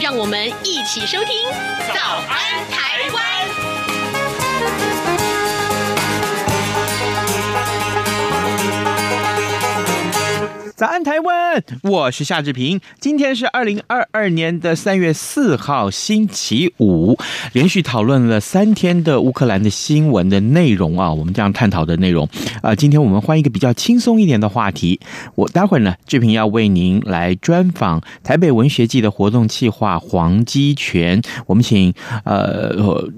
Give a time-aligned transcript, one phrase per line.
[0.00, 1.48] 让我们一起收听
[1.94, 3.70] 《早安台湾》。
[10.76, 11.62] 早安，台湾！
[11.84, 12.80] 我是夏志平。
[12.98, 17.16] 今天是二零二二年的三月四号，星期五。
[17.52, 22.28] 连续讨论了三天的乌克兰的新闻的内容啊，我们这样探讨的内容
[22.60, 22.74] 啊。
[22.74, 24.98] 今天我们换一个比较轻松一点的话题。
[25.36, 31.22] 我待会儿呢，志平要为您来专访台北文学季的活动企划黄基全。
[31.46, 33.08] 我们请呃。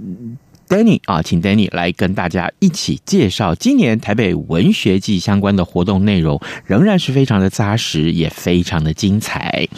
[0.69, 9.69] Danny 啊，请 Danny 来跟大家一起介绍今年台北文学季相关的活动内容，仍然是非常的扎实，也非常的精彩。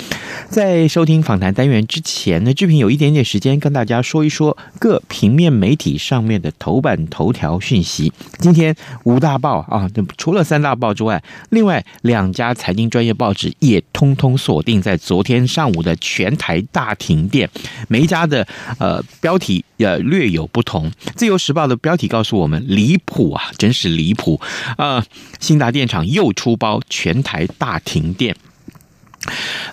[0.48, 8.11] 在收听访谈单元之前呢，志平有一点点时间跟大家说一说各平面媒体上面的头版头条讯息。
[8.39, 17.48] 今天五大报啊，除了三大报之外，另外两家财经专业报纸也通通锁定在昨天上午的全台大停电，
[17.89, 18.47] 每一家的
[18.78, 20.78] 呃标题也略有不同。
[21.15, 24.41] 自由时报的标题告诉我们：离谱啊，真是离谱
[24.77, 25.05] 啊！
[25.41, 28.37] 兴达电厂又出包，全台大停电。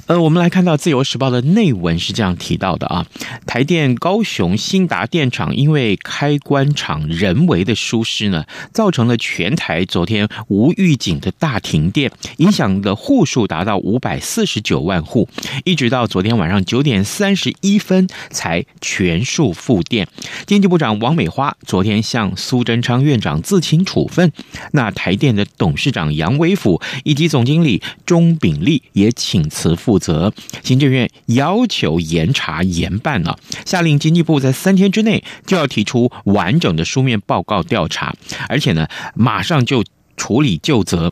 [0.07, 3.05] 呃，我们来看到《自由时报》的内文是这样提到的啊，
[3.45, 15.29] 台电高雄兴达电厂因为开关厂人为的疏失呢，造成了全台昨天无预警的大停电，影响的户数达到五百四十九万户，
[15.63, 20.07] 一直到昨天晚上九点三十一分才全数复电。
[20.45, 24.31] 经济部长王美花昨天向苏贞昌院长自请处分，
[24.73, 29.44] 那台电的董事长杨伟甫以及总经理钟炳立也请。
[29.49, 30.33] 辞负责，
[30.63, 38.15] 行政院要求严查严办了，下令经济部在三天之内就要提出完整的书面报告调查，
[38.49, 39.83] 而且呢，马上就
[40.17, 41.11] 处理旧责。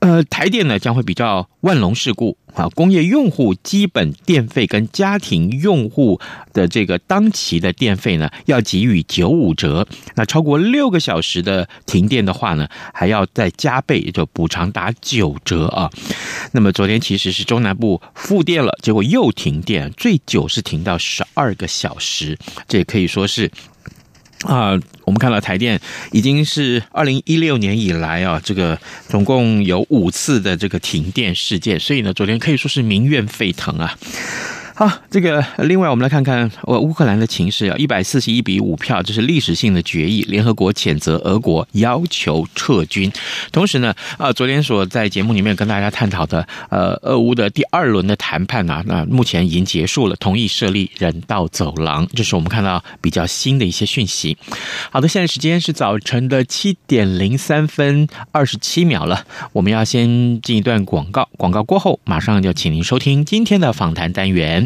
[0.00, 6.20] 呃，台电呢将会比较万隆事故啊，工业用户基本电费跟家庭用户
[6.52, 9.88] 的这个当期的电费呢，要给予九五折。
[10.14, 15.90] 那超过六个小时的停电的话呢，还要再加倍，就补偿打九折啊。
[16.52, 23.50] 那么昨天其实是中南部复电了，结果又停电，最久是停到十二个小时，这也可以说是。
[24.42, 25.80] 啊、我们看到台电
[26.12, 33.98] 已经是二零一六年以来啊，这个总共有五次的这个停电事件，所以呢，昨天可以说是民怨沸腾啊。
[34.78, 43.10] 好，这个另外我们来看看呃乌克兰的情势啊，一百四十一比五票，这是历史性的决议，联合国谴责俄国要求撤军。
[43.50, 54.36] 同时呢，啊，昨天所在节目里面跟大家探讨的呃俄乌的第二轮的谈判啊，那目前已经结束了，同意设立人道走廊，这是我们看到比较新的一些讯息。
[54.90, 64.65] 好的，现在时间是早晨的七点零三分二十七秒了，我们要先进一段广告，广告过后马上就请您收听今天的访谈单元。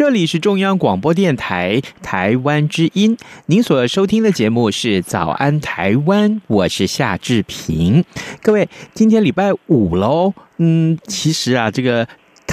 [0.00, 8.02] 这里是中央广播电台台湾之音，您所收听的节目是《早安台湾》，我是夏志平。
[8.40, 12.08] 各位，今天礼拜五喽，嗯，其实啊，这个。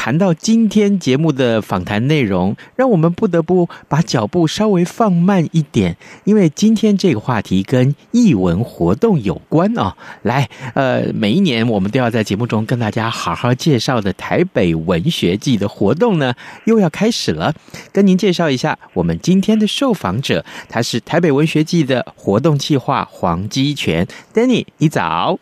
[0.08, 9.94] 谈到今天节目的访谈内容，让我们不得不把脚步稍微放慢一点，因为今天这个话题跟译文活动有关哦。
[10.22, 16.34] 来，呃，每一年我们都要在节目中跟大家好好介绍的台北文学季的活动呢，
[16.64, 17.54] 又要开始了。
[17.92, 25.38] 跟您介绍一下我们今天的受访者，他是台北文学季的活动计划黄基全，Danny，你早。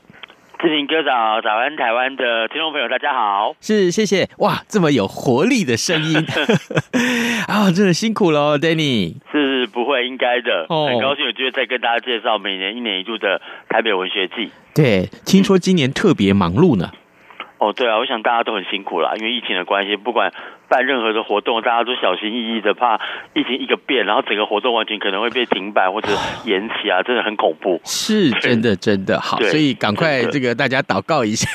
[0.60, 3.56] 志平哥早，早安台湾的听众朋友，大家好。
[3.60, 4.28] 是，谢谢。
[4.38, 6.16] 哇，这么有活力的声音
[7.48, 9.16] 啊、哦，真的辛苦了，Danny。
[9.32, 14.50] 是不会应该的，哦、很高兴有机会再跟大家介绍每年一年一度的台北文学季。
[14.74, 16.90] 对，听说今年特别忙碌呢。
[17.58, 20.32] 哦，对啊，我想大家都很辛苦啦，因为疫情的关系，不管
[20.68, 23.00] 办任何的活动，大家都小心翼翼的，怕
[23.34, 26.10] 疫情一个变，然后整个活动完全可能会被停摆或者
[26.46, 27.80] 延期啊，真的很恐怖。
[27.86, 31.48] 是真的，真的好，所以赶快这个大家祷告一下。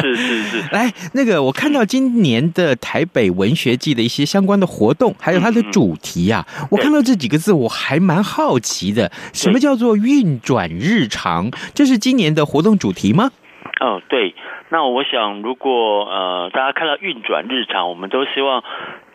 [0.00, 11.50] 是是 是，来，那个我看到今年的台北文学季的一些相关的活动，还有它的主题啊，嗯、我看到这几个字，我还蛮好奇的，什么叫做运转日常？
[11.74, 13.30] 这是今年的活动主题吗？
[13.78, 14.34] 哦，对。
[14.70, 18.64] 那我想，如果呃大家看到运转日常，我们都希望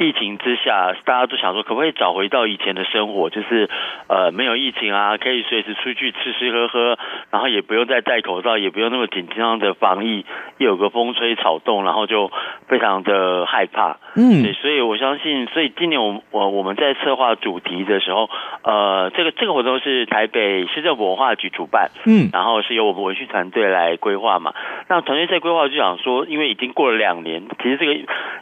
[0.02, 3.30] 疫情之下，大家都想说，可不可以找回到以前的生活？
[3.30, 3.70] 就是
[4.08, 6.98] 呃没有疫情啊，可以随时出去吃吃喝喝，
[7.30, 10.26] 然后也不用再戴口罩，也不用那么紧张的防疫，
[10.58, 12.32] 一有个风吹草动，然后就
[12.68, 13.98] 非常的害怕。
[14.16, 18.28] 嗯，对，所以我相信，所以今年我我我们在策划主题的时候，
[18.64, 24.54] 呃，这个这个活动是台北市政府文化局主办，嗯，然后是由我们文训团队来规划嘛。
[24.90, 27.94] 那团队在规划就想说，因为已经过了两年，其实这个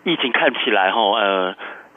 [0.06, 1.49] 疫情看起来哈，呃，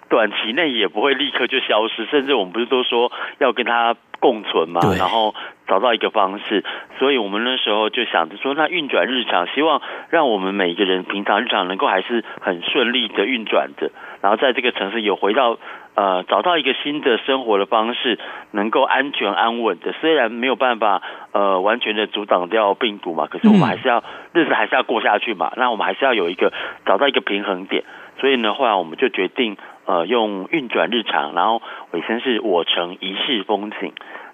[0.08, 5.34] 短期内也不会立刻就消失，甚至我们不是都说要跟它共存嘛，然后
[5.66, 6.64] 找到一个方式，
[6.98, 13.90] 所以我们那时候就想着说，那运转日常，希望让我们每一个人平常日常能够还是很顺利的运转着，
[14.20, 15.58] 然后在这个城市有回到。
[15.94, 18.18] 呃，找到一个新的生活的方式，
[18.52, 21.02] 能够安全安稳的，虽然没有办法
[21.32, 24.02] 呃完全的阻挡掉病毒嘛，可是我们还是要
[24.32, 25.52] 日子还是要过下去嘛。
[25.58, 26.50] 那我们还是要有一个
[26.86, 27.84] 找到一个平衡点。
[28.22, 31.60] 所以呢，后来我们就决定呃用运转日常，然后
[31.90, 33.92] 尾声是我城一世风景。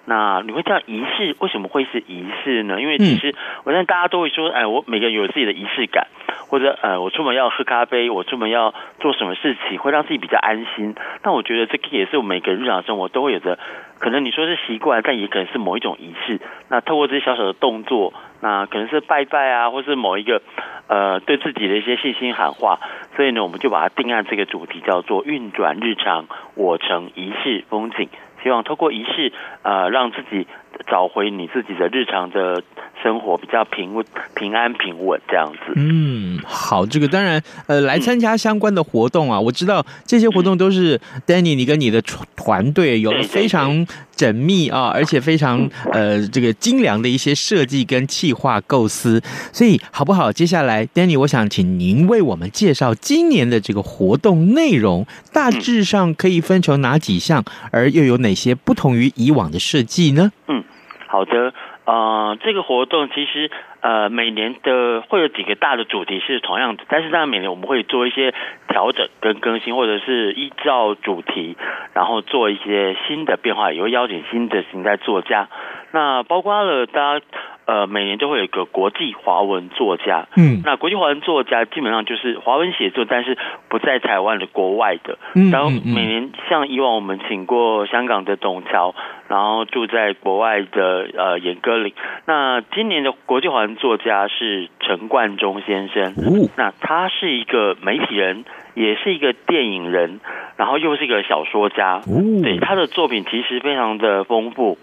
[0.08, 1.36] 那你会叫仪式？
[1.38, 2.80] 为什么会是仪式呢？
[2.80, 3.34] 因为其实
[3.64, 6.06] 我相信大家都会说，哎，我每个人有自己的仪式感，
[6.48, 10.94] 或者呃，我出门要喝咖啡，我出门要做什么事情会让自己比较安心。
[11.22, 13.58] 那我觉得这个也是我们每个人日常生活都会有的，
[13.98, 16.40] 可能你说是习惯，但也可能是某一种仪式。
[16.70, 20.40] 那透过这些小小的动作，那可能是拜拜啊，或是某一个
[20.88, 22.80] 呃对自己的一些信心喊话。
[23.14, 28.08] 所以呢，我们就把它定案这个主题叫做“运转日常，我成一世风景”。
[28.42, 29.32] 希望透过仪式，
[29.62, 30.46] 呃，让自己
[30.86, 32.62] 找回你自己的日常的
[33.02, 34.04] 生活，比较平稳、
[34.34, 35.72] 平安、平稳这样子。
[35.76, 42.00] 嗯，好，这个当然，呃，来参加相关的活动啊，嗯、我知道这些活动都是 Danny，你跟你的
[42.36, 43.86] 团队有了非常
[44.16, 49.22] 缜密啊，而且非常呃这个精良的一些设计跟企划构思。
[49.52, 50.32] 所以，好不好？
[50.32, 60.32] 接下来，Danny，我想请您为我们介绍今年的这个活动内容，大致上可以分成哪几项，而又有哪些不同于以往的设计呢？
[60.48, 60.64] 嗯。
[61.08, 61.54] 好的，
[61.86, 63.50] 呃，这个活动其实
[63.80, 68.34] 呃每年的会有几个大的主题是同样的，但是当然每年我们会做一些
[68.68, 71.56] 调整跟更新，或者是依照主题，
[71.94, 75.48] 然后做一些新的变化，也会邀请新的形态作家，
[75.92, 77.24] 那包括了大家。
[77.68, 83.36] 呃，每年都会有一个国际华文作家，嗯，那国际华文作家基本上就是华文写作，但是
[83.68, 85.18] 不在台湾的国外的。
[85.34, 88.94] 嗯，然后每年像以往我们请过香港的董桥，
[89.28, 91.92] 然后住在国外的呃严歌苓。
[92.24, 100.20] 那今年的国际华文作家是陈冠中先生，哦，那他是一个媒体人，也是一个电影人，
[100.56, 104.78] 然后又是一个小说家，哦，对，他的作品其实非常的丰富。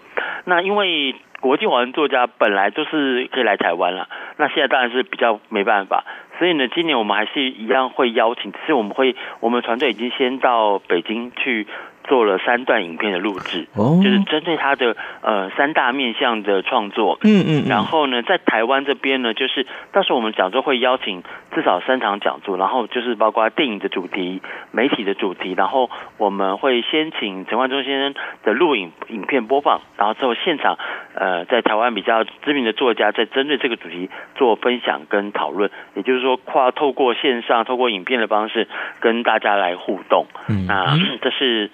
[0.48, 6.04] 那因为国际华人作家本来就是可以来台湾了，那现在当然是比较没办法，
[6.38, 11.66] 所以呢，今年我们还是一样会邀请，只是我们会，我们团队已经先到北京去
[12.08, 17.18] 做了三段影片的录制，哦就是针对他的呃三大面向的创作。
[17.22, 21.22] 嗯嗯嗯然后呢，在台湾这边呢，就是到时候我们讲座会邀请
[21.54, 30.78] 至少三场讲座，然后就是包括电影的主题、媒体的主题，然后我们会先请陈冠中先生的录影影片播放，然后之后现场
[31.14, 38.68] 呃在台湾比较知名的作家在针对这个主题做分享跟讨论，也就是说跨透过线上、透过影片的方式
[39.00, 40.26] 跟大家来互动。
[40.48, 41.70] 嗯那这是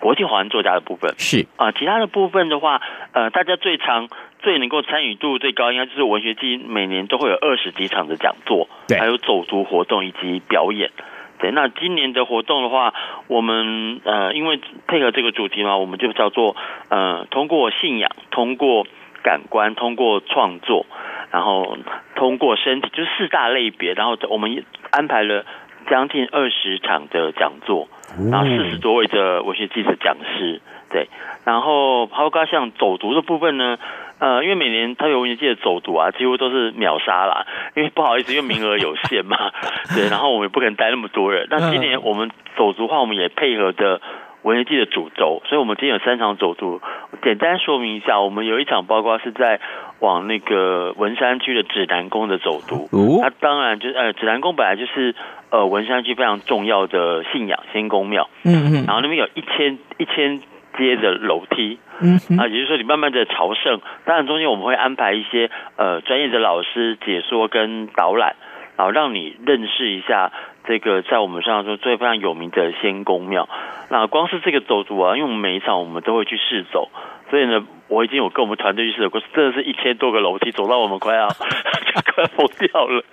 [0.00, 1.14] 国际华人作家的部分。
[1.18, 2.80] 是啊，其他的部分的话，
[3.12, 4.08] 呃，大家最常、
[4.40, 10.90] 最能够参与度最高，应该就是文学季每年都会有二十几场的讲座，对还有走读活动以及表演。
[11.38, 12.94] 对，那今年的活动的话，
[13.26, 16.56] 我们呃，因为配合这个主题嘛，我们就叫做
[16.88, 18.86] 呃，通过信仰，通过
[19.22, 20.86] 感官，通过创作，
[21.32, 21.76] 然后
[22.14, 25.44] 通过身体，就是四大类别，然后我们也安排了
[25.90, 27.88] 将近二十场的讲座。
[28.30, 31.08] 然后四十多位的文学记者讲师，对，
[31.44, 33.78] 然后包括像走读的部分呢，
[34.18, 39.36] 呃，因为每年他有文学季的走读啊，几乎都是秒杀啦，因为不好意思，因为名额有限嘛，
[39.94, 41.46] 对，然后我们也不可能带那么多人。
[41.50, 44.00] 那今年我们走读的话，我们也配合的
[44.44, 46.80] 文学季的主轴，所以我们今天有三场走读。
[47.22, 49.58] 简单说明一下，我们有一场包括是在
[50.00, 55.14] 往那个文山区的指南宫的走读，哦那当然就是呃，指南宫本来就是
[55.50, 58.28] 呃文山区非常重要的信仰仙公庙。
[58.44, 60.40] 嗯嗯然后那边有一千一千
[60.76, 68.36] 阶的楼梯，嗯哼啊，也就是说你慢慢的朝圣，当然中间我们会安排一些呃专业的老师解说跟导览，
[68.76, 70.32] 然后让你认识一下
[70.66, 73.48] 这个在我们上说最非常有名的仙公庙。
[73.90, 76.88] 那光是这个走读啊，因为我们每一场我们都会去试走，
[77.30, 81.34] 所以呢，我已经有跟我们团队去试走过，真的是一千多个楼梯，走到我们快要就
[82.14, 83.04] 快要疯掉了。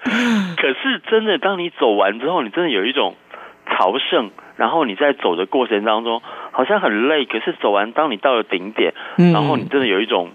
[0.57, 3.15] 可是真的，当你走完之后，你真的有一种
[3.67, 10.31] 朝圣，然后你在走的过程当中好像很累，可是走完，当你到了顶点，嗯然后你真的有一种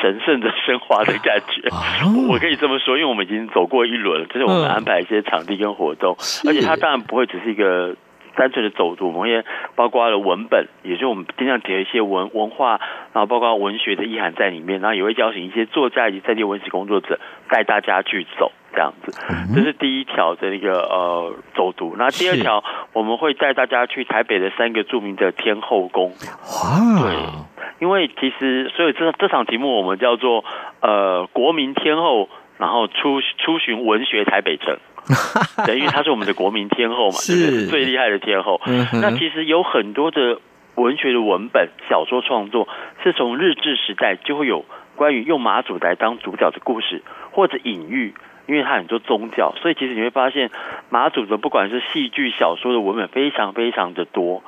[0.00, 1.68] 神圣的升华的感觉。
[1.70, 1.78] 哦
[2.28, 6.16] 我可以这么说，因为我们已经走过一轮了，就是我们安排一些场地跟活动，
[6.46, 7.94] 而且它当然不会只是一个。
[8.36, 9.44] 单纯的走读，我们也
[9.74, 12.80] 包括了文本，也就是我们尽量结合一些文文化，
[13.12, 17.18] 然后包括文学的意涵在里面，然后也会邀请一些作家以及在地文史工作者
[17.48, 19.12] 带大家去走，这样子。
[19.54, 21.96] 这是第一条的一个呃走读。
[21.98, 26.10] 那第二条，我们会带大家去台北的三个著名的天后宫。
[26.10, 27.36] 哇，
[27.80, 30.44] 因为其实所以这这场题目我们叫做
[30.80, 34.78] 呃国民天后，然后出出巡文学台北城。
[35.66, 37.66] 对，因为她是我们的国民天后嘛，是？
[37.66, 38.60] 最厉害的天后。
[38.66, 40.40] 嗯哼那其实有很多的
[40.76, 42.68] 文学的文本、小说创作，
[43.02, 44.64] 是从日治时代就会有
[44.96, 47.02] 关于用马祖来当主角的故事
[47.32, 48.14] 或者隐喻，
[48.46, 50.50] 因为它很多宗教，所以其实你会发现
[50.88, 54.42] 马祖的不管是戏剧、小说的文本非常非常的多。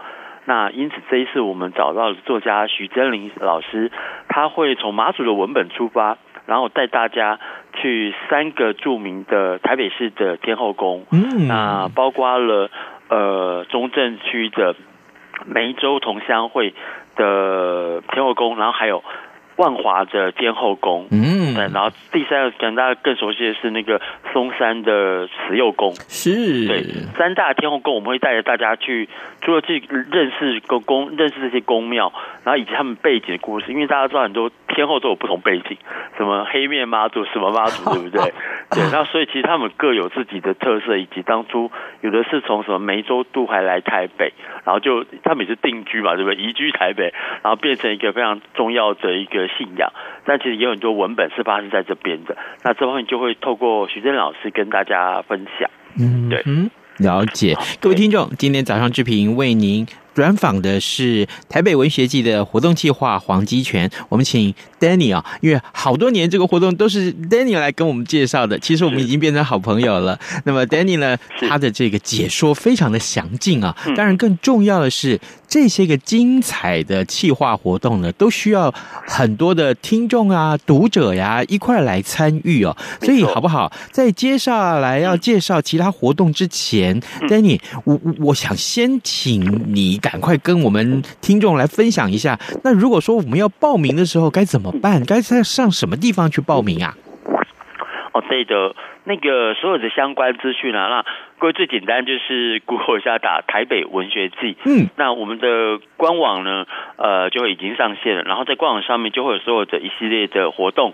[0.44, 3.92] 那因此这一次我们找到了作家徐真林老师，
[4.28, 7.38] 他会从马祖的文本出发，然后带大家
[7.74, 11.46] 去三个著名的台北市的天后宫，嗯。
[11.46, 12.70] 那包括了
[13.08, 14.74] 呃中正区的
[15.46, 16.74] 梅州同乡会
[17.16, 19.02] 的天后宫，然后还有
[19.56, 21.54] 万华的天后宫，嗯。
[21.54, 24.00] 对，然后第三个可能大家更熟悉的是那个
[24.32, 25.92] 松山的慈幼宫。
[26.08, 26.82] 是，对，
[27.18, 29.08] 三大天后宫，我们会带着大家去，
[29.42, 32.10] 除了去认识宫宫，认识这些宫庙，
[32.42, 35.76] 然后以及他们背景的故事，因为大家知道很多天后都有不同背景，
[36.16, 38.32] 什么黑面妈祖，什么妈祖， 对不对？
[38.70, 44.32] 对，那所以其实他们各有自己的特色，以及当初有的是从什么梅州渡海来台北，
[44.64, 46.42] 然后就他们也是定居嘛，对不对？
[46.42, 47.12] 移居台北，
[47.42, 49.92] 然后变成一个非常重要的一个信仰。
[50.24, 55.68] 但其实也有很多文本是发生在这边的，那这方面就会透过徐峥老师跟大家分享。
[56.00, 57.54] 嗯，对嗯，了解。
[57.80, 70.18] 各位听众，今天早上志平为您专访的是台北文学季的活动计划黄基全，我们请 Danny 啊，因为好多年这个活动都是 Danny 来跟我们介绍的，其实我们已经变成好朋友了。
[70.44, 78.74] 那么 Danny 呢，他的这个解说非常的详尽啊，当然更重要的是这些个精彩的企划活动呢，都需要
[79.06, 82.76] 很多的听众啊、读者呀一块来参与哦。
[83.00, 83.72] 所以好不好？
[83.90, 89.40] 在接下来要介绍其他活动之前，Danny，我我我想先请
[89.74, 90.01] 你。
[90.02, 92.38] 赶快跟我们听众来分享一下。
[92.64, 95.02] 那如果说我们要报名的时候该怎么办？
[95.06, 96.94] 该在上什么地方去报名啊？
[98.12, 101.04] 哦，对的，那个所有的相关资讯啊，那
[101.38, 106.66] 各位最简单就是 Google 一下打台北文学季，嗯，那我们的官网呢，
[106.96, 110.92] 呃，就会已经上线了，然后在官网上面就会有所有的一系列的活动，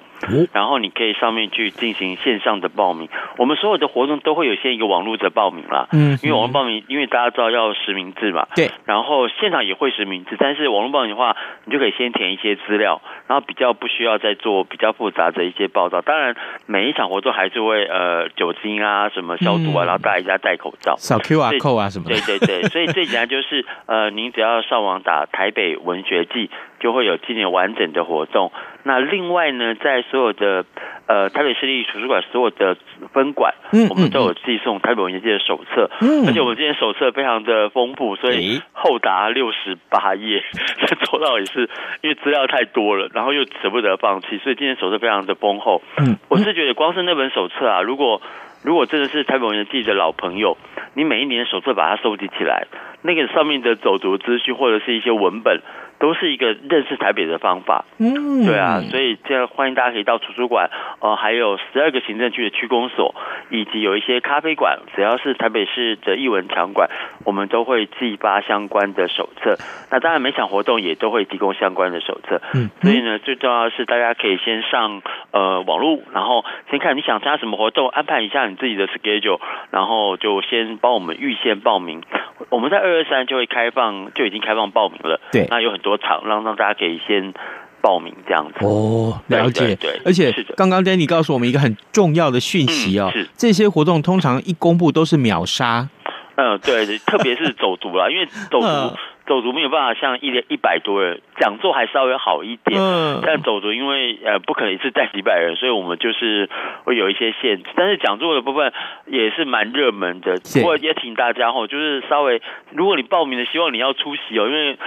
[0.54, 3.10] 然后你可以上面去进行线上的报名。
[3.36, 11.36] 我们所有的活动都会有先一个网络的报名啦，嗯，因为网络报名，因为大家知道要实名制嘛，对，然后现场也会实名制，但是网络报名的话，
[11.66, 16.00] 你就可以先填一些资料，然后比较不需要再做比较复杂的一些报道。
[16.00, 16.34] 当然，
[16.64, 17.97] 每一场活动还是会呃
[18.36, 22.14] 酒精啊什么消毒啊，然后大家戴口罩，扫 QR code 啊什么的。
[22.20, 26.50] 对对对， 所以最简单就是呃，您只要上网打台北文学季，
[26.80, 28.52] 就会有今年完整的活动。
[28.84, 30.64] 那另外呢，在所有的
[31.06, 32.76] 呃台北市立图书馆所有的
[33.12, 33.52] 分馆，
[33.90, 35.90] 我们都有寄送台北文学界的手册，
[36.26, 40.42] 而且我们今天手册非常的丰富，所以厚达六十八页，
[40.86, 41.68] 这做到也是
[42.02, 45.82] 因为资料太多了，然后又舍不得放弃，所以今天手册非常的丰厚。
[45.98, 48.22] 嗯，我是觉得光是那本手册啊，如果
[48.64, 50.56] 如果真的是台北文学季的老朋友，
[50.94, 52.66] 你每一年手册把它收集起来，
[53.02, 55.60] 那个上面的走读资讯或者是一些文本，
[55.98, 57.84] 都是一个认识台北的方法。
[57.98, 63.14] 嗯，对啊，所以这样欢迎大家可以到图书馆，呃，还有十二个行政区的区公所，
[63.50, 66.88] 以及有一些咖啡馆，只要是台北市的艺文场馆，
[67.24, 69.56] 我们都会寄发相关的手册。
[69.90, 72.40] 那当然每场活动也都会提供相关的手册。
[72.54, 75.02] 嗯，所以呢，最重要的是大家可以先上
[75.32, 79.40] 呃网络，然后先看你想参加什么活动，安排一下你自己的 schedule，
[79.70, 82.02] 然后就先帮我们预先报名。
[82.50, 85.20] 我们在二月三就会开放，就已经开放报名了。
[85.32, 87.32] 对，那有很多场让让大家可以先
[87.80, 88.66] 报名这样子。
[88.66, 89.68] 哦，了解。
[89.68, 95.88] 对，对，对，而且刚刚 Danny 告诉我们一个很重要的讯息哦，嗯、是这些活动通常一公布都是秒杀。
[96.34, 98.66] 嗯，对，特别是走读啦，因为走读。
[98.66, 98.94] 嗯
[99.28, 102.80] 走读没有办法像一连一百多人，讲座还稍微好一点。
[102.80, 106.48] 嗯，但走读因为呃不可能一次带几百人，所以我们就是
[106.84, 107.68] 会有一些限制。
[107.76, 108.72] 但是讲座的部分
[109.04, 112.40] 也是蛮热门的，不过也请大家吼，就是稍微
[112.70, 114.78] 如果你报名的，希望你要出席哦，因为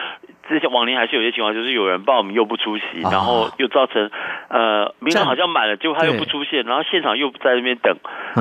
[0.51, 4.09] 之前往年还是有些情况，就是有人报名又不出席，然后又造成
[4.49, 7.95] 呃名额好像满了，结果他又不出现，然后现场又在那边等，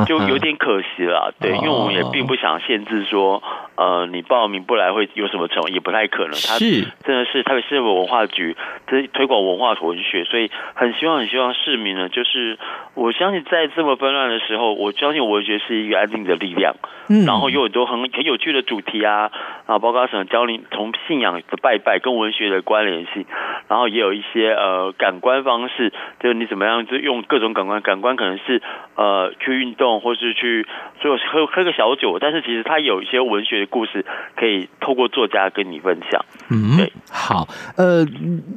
[0.07, 1.35] 就有点可惜了。
[1.41, 3.43] 对，因为我们也并不想限制说
[3.77, 5.91] 呃你报名不来会有什么成也不。
[5.91, 6.57] 太可能，他
[7.05, 12.57] 真的是特别是文化局这推广文化文学，所以很希望很希望市民呢，就是
[12.95, 16.77] 我相信在这么纷乱的时候，我相信文学是一个安定的力量，
[17.09, 19.33] 嗯，然后有很多很很有趣的主题啊，
[19.67, 23.25] 啊，包括什么教你从信仰的拜拜跟文学的关联性，
[23.69, 28.61] 然后也有一些呃感官方式，就是你怎么样就用各种感官，感官可能是
[28.97, 30.67] 呃去运动或是去
[31.03, 34.05] 就喝喝个小酒，但是其实它有一些文学的故事
[34.37, 37.47] 可以透过作家跟你分享，嗯，对，好，
[37.77, 38.05] 呃，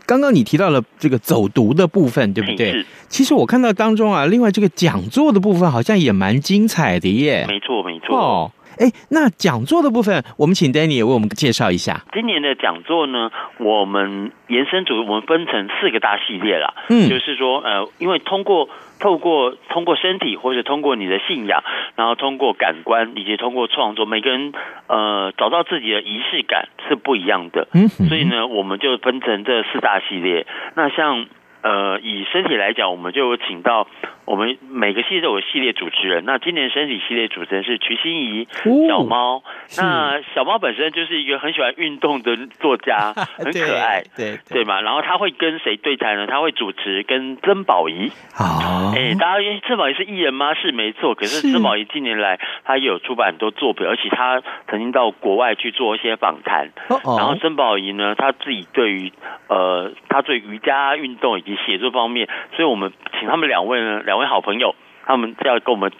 [0.08, 2.86] 刚刚你提到了这个走读的部分，对不对？
[3.08, 7.46] 其实我看到当中啊，另外这个讲座的部分好像也蛮精彩的耶。
[7.48, 8.18] 没错，没错。
[8.18, 12.02] 哦，哎，那讲座的部分，我们请 Danny 也为我们介绍一下。
[12.14, 16.74] 今年的讲座呢，我们延伸组我们分成四个大系列啦。
[16.90, 18.70] 嗯，就是说，呃，因为通过。
[19.00, 21.62] 透过通过身体，或者通过你的信仰，
[21.98, 24.54] 然后通过感官，以及通过创作，每个人
[24.88, 27.68] 呃找到自己的仪式感是不一样的。
[27.74, 30.48] 嗯，所以呢，我们就分成这四大系列。
[30.76, 31.26] 那像。
[31.64, 33.88] 呃，以身体来讲，我们就有请到
[34.26, 36.24] 我们每个系列都有系列主持人。
[36.26, 38.48] 那今年身体系列主持人是瞿欣怡，
[38.88, 39.44] 小猫。
[39.78, 44.82] 那小猫本身就是一个很喜欢运动的作家， 很可爱，对对，对嘛。
[44.82, 46.28] 然后他会跟谁对谈呢？
[46.28, 48.12] 他会主持跟曾宝仪。
[48.40, 50.54] 哦，哎，大家曾宝仪是艺人吗？
[50.54, 51.16] 是没错。
[51.16, 56.70] 可是曾宝仪近年来他也有出版很多作品，而且他曾经到国外去做一些访谈。
[56.90, 59.12] 然后曾宝仪呢，他自己对于
[59.48, 64.76] 呃，他对瑜伽运动以及写作方面，所以我们请他们两位呢，两位好朋友，
[65.08, 65.92] 他们要跟我们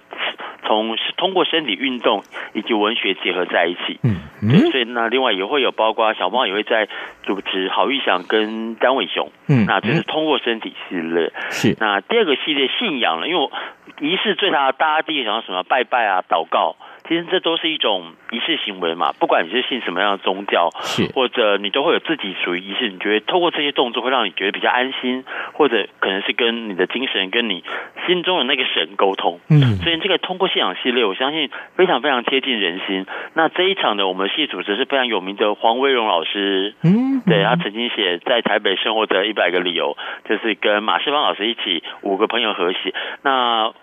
[0.68, 2.22] 从通过身体运动
[2.54, 4.00] 以及文学结合在一起。
[4.04, 6.88] 嗯，对，所以那另外也会有包括小猫也会在
[7.24, 9.32] 主持郝玉祥跟张伟雄。
[9.48, 11.34] 嗯，那这是通过身体系列。
[11.50, 13.52] 是，那第二个系列信仰了，因为我
[14.00, 15.64] 仪式最大的，大家第一个想到什么？
[15.64, 16.76] 拜拜啊，祷告。
[17.08, 27.64] 其实这都是一种仪式行为嘛，不管你是信什么样的宗教，是或者你都会有自己属于仪式，你觉得透过这些动作会让你觉得比较安心，或者可能是跟你的精神、跟你
[28.08, 29.42] 心中的那个神沟通。
[29.50, 33.06] 嗯，所以这个通过信仰系列，我相信非常非常贴近人心。
[33.34, 42.94] 那这一场的我们系主持是非常有名的黄威荣老师，嗯，对，他曾经写在台北生活的一百个理由，就是跟马世芳老师一起五个朋友合写。
[43.24, 43.74] 那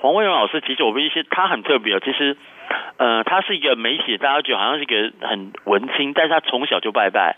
[0.00, 2.36] 黄威荣老师其实我们一些他很特别，其实。
[2.96, 7.36] 呃，他是一个媒体，大家觉得好像是一个很文青，但是他从小就拜拜，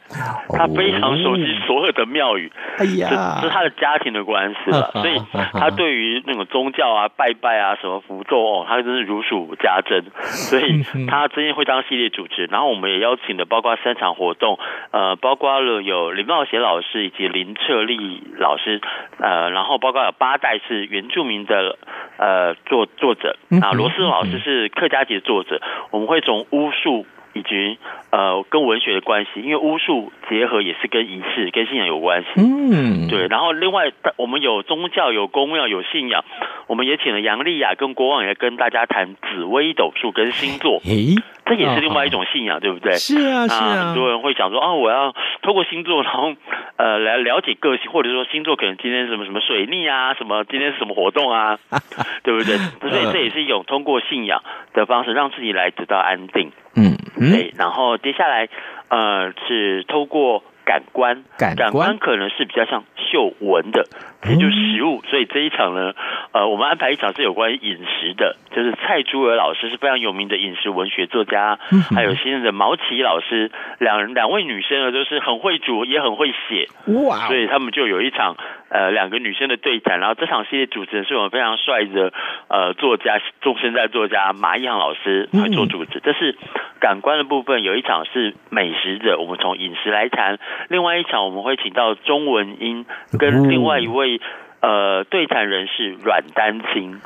[0.48, 5.20] 他非常熟悉所有的庙宇，哎呀，这是他的家庭的关系了， 所以
[5.52, 14.58] 他对于那种宗教啊、拜拜啊、什么符咒哦，他真是如数家珍，所以他最近会当系列主持，然后我们也邀请的包括三场活动，
[14.92, 18.80] 呃，包括了有林茂贤老师以及林彻利老师，
[19.18, 21.76] 呃，然后包括有八代是原住民的
[22.16, 27.06] 呃作作者，啊，罗斯老师是客家籍的作者，我们会从巫术。
[27.32, 27.78] 以及
[28.10, 32.28] 呃跟文学的关系，因为巫术结合也是跟仪式、跟信仰有关系。
[32.38, 33.28] 嗯，对。
[33.28, 36.24] 然后另外，我们有宗教、有公庙、有信仰，
[36.66, 40.80] 我们也请了杨丽雅跟国王也跟大家谈紫微斗数跟星座。
[40.84, 41.14] 诶，
[41.50, 42.92] 这也是另外一种信仰，哦、对不对？
[42.94, 43.86] 是啊，是啊。
[43.86, 46.32] 很多人会想说啊，我要透过星座，然后
[46.76, 51.58] 呃来了解个性，或者说星座可能今天什么什么水逆啊， 什么今天是什么活动啊，
[52.22, 52.56] 对不对？
[52.88, 56.52] 所以这也是一种通过信仰的方式，让自己来得到安定。
[56.76, 56.96] 嗯。
[57.18, 58.48] 对，然后接下来，
[58.88, 63.88] 呃，是透过感官，感官，可能是比较像嗅闻的，
[64.28, 65.02] 也就是食物。
[65.10, 65.94] 所以这一场呢，
[66.30, 71.58] 呃，我们安排一场是有关于饮食的，就是蔡珠儿老师是非常有名的饮食文学作家，
[71.92, 78.36] 还有新任的毛奇老师，两人两位女生呢都是很会煮也很会写，哇，所以他们就有一场。
[78.70, 82.12] 呃，两个女生的对谈，然后这场系列主持人是我们非常帅的
[82.46, 85.98] 呃作家，中生代作家马一航老师来做主持。
[85.98, 86.38] 这是
[86.78, 90.36] 感官的部分，有一场是美食的，我们从饮食来谈；
[90.68, 92.86] 另外一场我们会请到钟文英
[93.18, 94.20] 跟另外一位
[94.60, 97.00] 呃对谈人士阮丹青，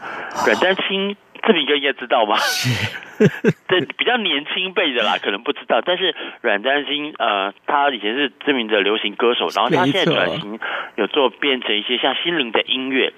[0.46, 1.16] 阮丹青。
[1.46, 2.36] 这名哥应该知道吧？
[3.68, 5.80] 这比较年轻辈的啦，可能不知道。
[5.84, 10.58] 但是阮丹青，呃，他以前是知名的流行歌手，然后他现在转型
[10.96, 13.12] 有做变成一些像心灵的音乐。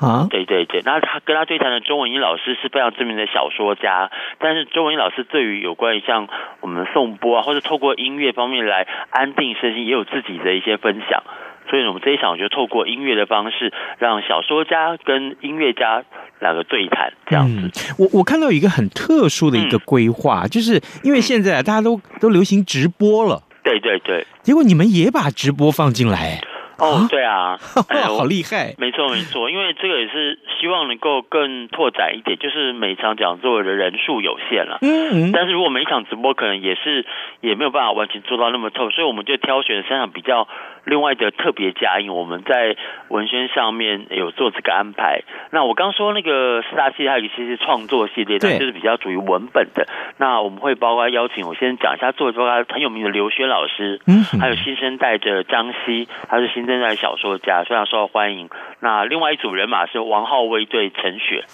[0.00, 0.82] 啊，对对对。
[0.84, 6.28] 那他跟他对谈的钟文英老师是非常知名的小说家，但是钟文英老师对于有关于像
[6.60, 11.24] 我们颂钵啊，或者透过音乐方面来安定身心，也有自己的一些分享。
[11.68, 16.04] 所以，我们这一场我就透过音乐的方式，让小说家跟音乐家
[16.40, 17.60] 两个对谈，这样子。
[17.90, 24.26] 嗯、我我看到有一个很特殊的一个规划，嗯、就是因为现在大家都都流行直播了，对对对。
[24.42, 26.40] 结果你们也把直播放进来。
[26.76, 27.56] 哦，对啊，
[27.88, 28.74] 哎、好厉害！
[28.78, 34.78] 没错没错，因为这个也是希望能够更拓展一点，就是每场讲座的人数有限了。
[34.82, 35.32] 嗯嗯。
[35.32, 37.06] 但是如果每一场直播可能也是
[37.40, 40.48] 也没有办法完全做到那么透，所以我们就挑选三场比较
[40.84, 42.76] 另外的特别加印，我们在
[43.08, 45.22] 文宣上面有做这个安排。
[45.52, 49.86] 那我刚说那个四大系列还有一些是创作系列，的，就是比较属于文本的。
[50.18, 56.64] 那我们会包括邀请，我先讲一下，作为包括很有名的刘轩老师，嗯，还有新生代的张希，他是新。
[56.64, 58.48] 生代小说家非常受到欢迎。
[58.80, 61.44] 那另外一组人马是王浩威对陈雪，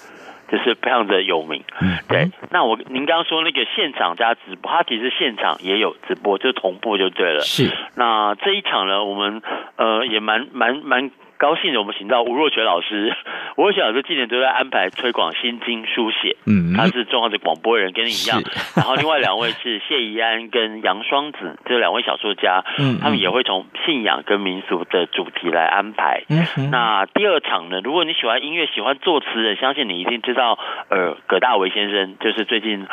[0.51, 1.63] 就是非常的有名。
[1.81, 7.41] 嗯对，那我您刚刚说那个现场加直播，它其实现场也有直播，就同步就对了。
[7.41, 7.71] 是。
[7.95, 9.43] 那这一场呢，我们
[9.77, 11.11] 呃也蛮蛮蛮。
[11.41, 13.17] 高兴的，我们请到吴若权老师。
[13.57, 18.43] 吴若权老师今年都在安排推广心经书写，嗯，他是重要的广播人，跟你一样。
[18.77, 26.25] 然后另外两位是谢宜安跟杨双子，这两位小说家，嗯，他们也会从信仰跟民俗的主题来安排。
[26.29, 30.59] 嗯，那第二场呢，如果你喜欢音乐、喜欢作词的，相信你一定知道，
[30.91, 32.87] 呃，葛大为先生就是最近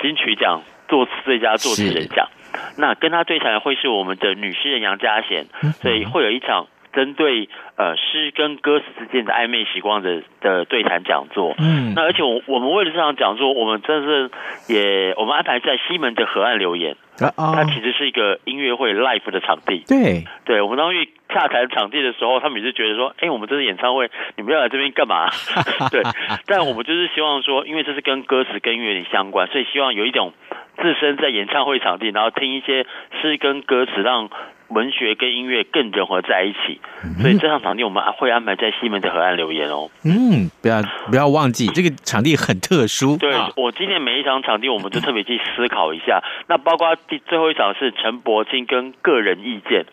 [0.00, 2.30] 金曲奖作词最佳作词人奖。
[2.78, 5.46] 那跟他对谈会是我们的女诗人杨家贤，
[5.82, 6.66] 所以会有一场。
[6.92, 14.30] 针对呃诗跟歌词之间的暧昧时光的的对谈讲座，嗯，那而且我我们为了这场讲座，我们真的是
[14.72, 25.28] 也我们安排在西门的河岸留言，啊哦、它其实是一个音乐会 live 的场地，对，对我们当时洽谈场地的时候，他们也是觉得说，哎，我们这是演唱会，你们要来这边干嘛？
[25.90, 26.02] 对，
[26.46, 30.32] 但我们就是希望说，因为这是跟歌词跟音乐里相关，所以希望有一种
[30.80, 32.86] 置身在演唱会场地，然后听一些
[33.20, 34.30] 诗跟歌词，让。
[34.70, 36.80] 文学跟音乐更融合在一起，
[37.20, 39.90] 所以这场场地我们会安排在西门的河岸留言哦。
[40.04, 43.16] 嗯，不要不要忘记这个场地很特殊。
[43.16, 46.22] 对，我今年每一场场地，我们就特别去思考一下。
[46.46, 49.86] 那包括第最后一场是陈柏青跟个人意见。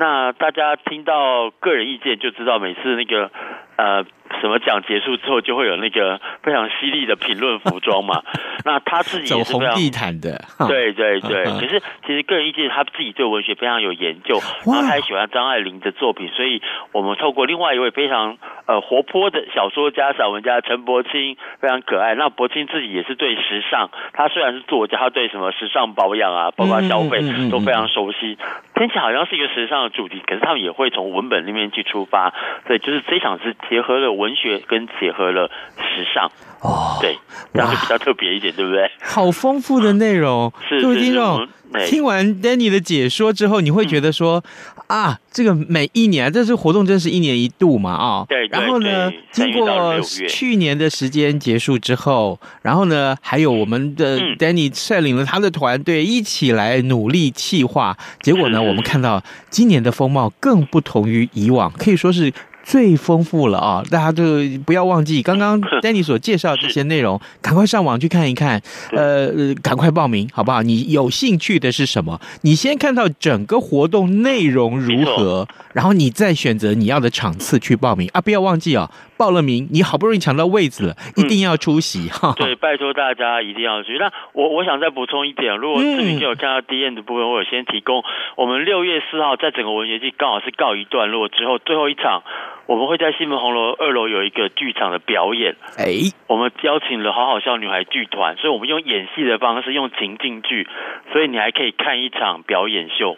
[0.00, 3.30] 那大家听到个人意见就知道，每次那个
[3.76, 4.04] 呃。
[4.44, 8.20] 什么奖结束之后就会有那个非常犀利的评论服装嘛？
[8.66, 11.44] 那他自己也是非常走红地毯的，对对对。
[11.44, 16.60] 可是其实个人意见，他自己对文学非常有研究，然后他也喜欢张爱玲的作品，所以
[16.92, 22.14] 我们透过另外一位非常呃活泼的小说家、散文家陈柏青，非常可爱。
[22.14, 28.36] 那柏青自己也是对时尚，他虽然是作家，他对什么时尚保养啊，包括消费都非常熟悉。
[28.74, 32.34] 听起来好像是一个时尚的主题，可是他们也会从文本里面去出发，
[32.66, 36.30] 所以就是这场是结合了文学跟结合了时尚。
[36.60, 37.18] 哦，对，
[37.52, 38.90] 这样就比较特别一点，对不对？
[39.02, 41.46] 好丰富的内容， 是各位听众。
[41.86, 44.42] 听完 Danny 的解说之后，你会觉得说、
[44.86, 48.26] 嗯、啊，这个每一年，这是活动，真是一年一度嘛啊、哦。
[48.28, 48.60] 对，对，对。
[48.60, 59.20] 然后呢，经过去年的时间结束之后，然后呢，还有我们的 Danny 率领了他的团队一起来努力企划，结果呢，我们看到
[59.50, 62.32] 今年的风貌更不同于以往，可以说是。
[62.64, 63.82] 最丰富了啊！
[63.90, 64.24] 大家就
[64.64, 68.60] 不要忘记刚刚 Danny 所介绍的这些内容，赶快上网去看一看。
[68.92, 70.62] 呃，赶快报名好不好？
[70.62, 72.20] 你有兴趣的是什么？
[72.40, 78.20] 你先看到整个活动内容如何，然后你再选择你要的场次去报名啊！
[78.20, 78.90] 不要忘记啊，
[79.24, 82.34] 报了名，你好不容易抢到位子了，一定要出席哈！
[82.36, 83.96] 对，拜托大家一定要去。
[83.96, 88.04] 那我我想再补充一点，如果志明有看到 D N 的部分，我有先提供。
[88.36, 92.22] 我们六月四号在整个文学季刚好是告一段落之后，最后一场。
[92.66, 100.66] 我们会在西门红楼二楼有一个剧场的表演，哎，我们邀请了好好笑女孩剧团，所以我们用演戏的方式，用情境剧，
[101.12, 103.16] 所以你还可以看一场表演秀，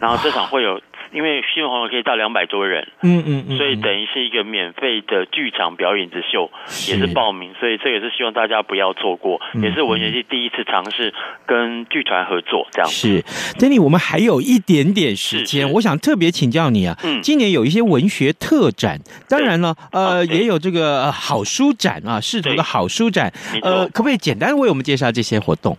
[0.00, 0.80] 然后这场会有。
[1.12, 6.50] 因为西门红楼可以到两百多人，嗯嗯，嗯，所以等于是一个免费的剧场表演之秀，
[6.88, 11.12] 也是报名，所以这也是希望大家不要错过，也是文学系第一次尝试
[11.46, 12.90] 跟剧团合作这样。
[12.90, 13.22] 是
[13.58, 25.76] ，Danny，我们还有一点点时间，我想特别请教你啊，嗯，今年有一些文学特展，当然了，呃，也有这个好书展啊，市图的好书展，呃，可不可以简单为我们介绍这些活动？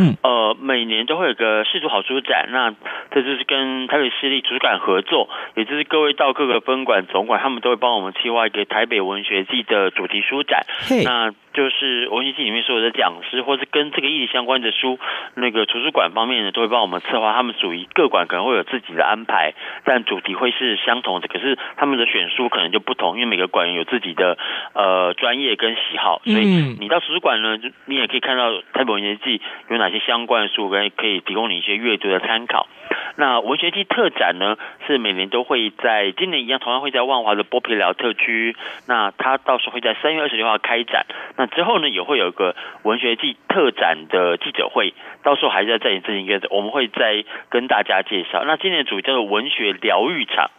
[0.00, 2.70] 好，嗯，呃，每年都会有个市主好书展，那
[3.10, 10.64] 这就是跟台北市立图书馆合作，也就是各位到各个分馆总馆，他们都会帮我们策划一个台北文学季的主题书展，
[11.04, 11.32] 那。
[11.52, 14.98] 就是文学季里面所有的讲师，或是跟这个议题相关的书，
[15.34, 17.32] 那个图书馆方面呢，都会帮我们策划。
[17.32, 21.28] 他们属于各馆可能会有自己的安排，但主题会是相同的。
[21.28, 24.38] 可是他们的选书可能就不同，因为每个馆员有自己的
[24.74, 26.22] 呃专业跟喜好。
[26.24, 26.46] 所以
[26.78, 32.68] 你到图书馆呢，你也可以看到台北文学季有哪些相关的书，可以可以提供你一些阅读的参考。
[33.16, 38.56] 那文学季特展呢，是每年都会在今年一样，同样会在万华的剥皮寮特区。
[38.86, 41.06] 那它到时候会在三月二十六号开展。
[41.40, 48.44] 那之后呢，也会有个文学季特展的记者会，到时候还是要再进行一个，我们会再跟大家介绍。
[48.44, 50.50] 那今年的主题叫做文学疗愈场。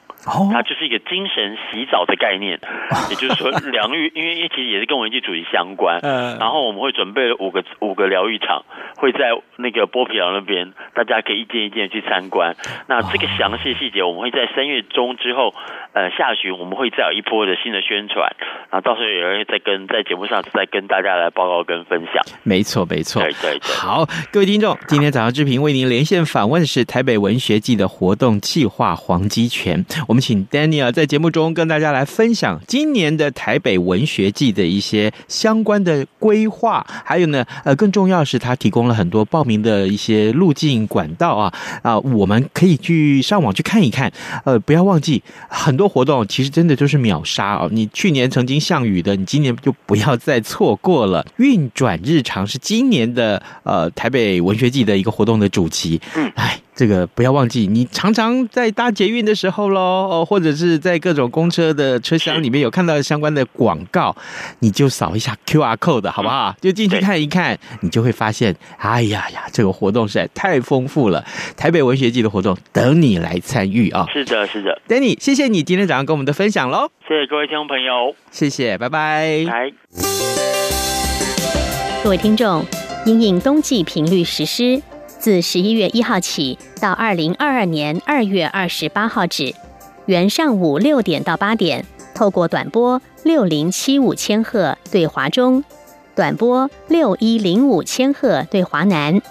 [0.52, 2.60] 它就是一个精神洗澡的概念，
[3.10, 6.00] 也就是说疗愈，因为其实也是跟文艺主义相关。
[6.02, 8.64] 嗯，然后我们会准备了五个五个疗愈场，
[8.98, 12.56] 会在那个剥皮寮那边，大家可以一件一间去参观。
[12.88, 15.54] 那这个详细细节，我们会在三月中之后，
[15.94, 18.36] 呃，下旬我们会再有一波的新的宣传，
[18.70, 22.24] 然后到时候有人再跟在节目上再跟大家来报告跟分享。
[22.44, 23.22] 没错，没错。
[23.22, 23.76] 对对对。
[23.76, 29.84] 好，各位听众，今天早上志平为您连线访问的是台北文学季的活动计划黄基全。
[30.12, 44.12] 我们请 Daniel 在节目中跟大家来分享今年的台北文学季的一些相关的规划，还有呢，呃，更重要是他提供了很多报名的一些路径管道啊啊，我们可以去上网去看一看。
[44.44, 47.70] 呃，不要忘记很多活动其实真的就是秒杀哦。
[47.72, 51.26] 你去年曾经项羽的，你今年就不要再错过了。
[51.38, 56.02] 运转日常是今年的呃台北文学季的一个活动的主题。
[56.18, 56.60] 嗯，哎。
[56.74, 64.16] 这个不要忘记，你常常在搭捷运的时候喽，哦，或者是在各种公车的车厢里面有看到相关的广告，
[64.60, 66.56] 你就扫一下 QR code，好不好？
[66.62, 71.24] 就进去看一看，你就会发现，哎呀呀，这个活动实在太丰富了。
[71.58, 74.08] 台北文学季的活动等你来参与啊！
[74.14, 76.90] 是的，是的，Danny，谢谢你今天早上跟我们的分享喽。
[77.08, 79.46] 谢谢各位听众朋友，谢谢，拜拜。
[79.46, 79.72] 拜。
[82.04, 82.66] 各位听众，
[83.06, 84.82] 因应冬季频率实施。
[85.22, 89.54] 自十一月一号起到二零二二年二月二十八号止，
[90.08, 95.64] 原上午六点到八点，透过短波六零七五千赫对华中，
[96.16, 99.22] 短波六一零五千赫对华南，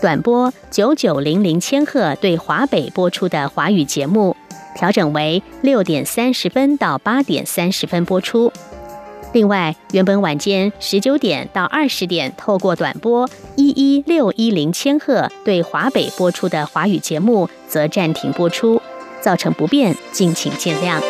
[0.00, 4.36] 短波九九零零千赫对华北播出的华语节目，
[4.76, 8.52] 调整为六点三十分到八点三十分播出。
[9.32, 18.82] 另外，原本晚间十九点到二十点透过短波一一六一零千赫对华北播出的华语节目，则暂停播出，
[19.22, 21.00] 造成不便，敬请见谅。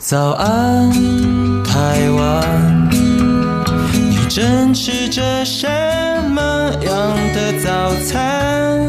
[0.00, 0.90] 早安，
[1.64, 2.88] 台湾，
[3.92, 5.68] 你正吃着什
[6.30, 8.88] 么样的早餐，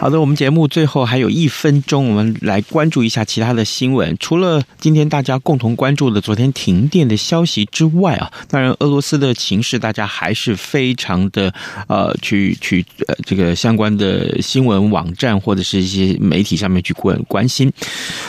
[0.00, 4.16] 好的，我们节目最后还有一分钟，我们来关注一下其他的新闻。
[4.18, 11.52] 除了今天大家共同关注的昨天停电的消息之外啊，当然俄罗斯的情势大家还是非常的
[11.86, 17.70] 呃去去呃这个相关的新闻网站或者是一些媒体上面去关关心，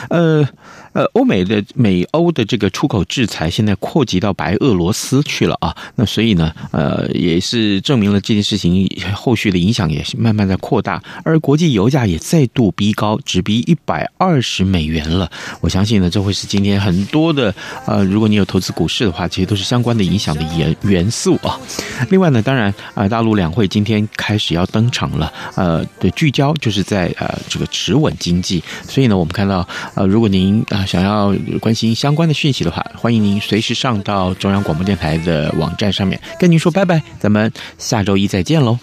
[0.10, 0.46] 呃。
[0.94, 15.32] 呃，欧美的美欧的这个出口制裁现在扩及到白俄罗斯去了啊，那所以呢，呃，也是证明了这件事情后续的影响也是慢慢在扩大，而国际油价也再度逼高，直逼一百二十美元了。
[15.62, 21.58] 我相信呢，这会是今天很多的呃，如果你有投资股市的话，这些都是相关的影响的元元素啊。
[22.10, 30.81] 另外呢，当然啊，大陆两会今天开始要登场了，呃，的聚焦就是在呃这个持稳经济，所以呢，我们看到呃，如果您啊。
[30.86, 36.20] 想要关心相关的讯息的话欢迎您随时上到中央广播电台的网站上面。
[36.40, 38.78] 跟您说拜拜咱们下周一再见喽。